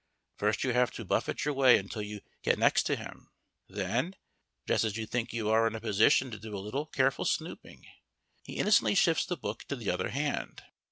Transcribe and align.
First 0.35 0.63
you 0.63 0.73
have 0.73 0.89
to 0.93 1.05
buffet 1.05 1.45
your 1.45 1.53
way 1.53 1.77
until 1.77 2.01
you 2.01 2.21
get 2.41 2.57
next 2.57 2.85
to 2.87 2.95
him. 2.95 3.29
Then, 3.69 4.15
just 4.67 4.83
as 4.83 4.97
you 4.97 5.05
think 5.05 5.31
you 5.31 5.51
are 5.51 5.67
in 5.67 5.75
a 5.75 5.79
position 5.79 6.31
to 6.31 6.39
do 6.39 6.57
a 6.57 6.57
little 6.57 6.87
careful 6.87 7.23
snooping, 7.23 7.85
he 8.41 8.53
innocently 8.57 8.95
shifts 8.95 9.27
the 9.27 9.37
book 9.37 9.65
to 9.65 9.75
the 9.75 9.91
other 9.91 10.09
hand. 10.09 10.63